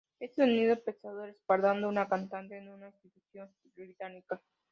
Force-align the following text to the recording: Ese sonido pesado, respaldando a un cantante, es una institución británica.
Ese 0.19 0.41
sonido 0.41 0.83
pesado, 0.83 1.27
respaldando 1.27 1.85
a 1.85 1.89
un 1.91 2.05
cantante, 2.09 2.57
es 2.57 2.67
una 2.67 2.87
institución 2.87 3.47
británica. 3.75 4.41